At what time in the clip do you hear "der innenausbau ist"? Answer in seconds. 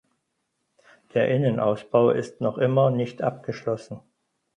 1.13-2.41